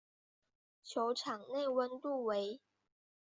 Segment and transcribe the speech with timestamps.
[0.83, 2.59] 球场内温度为。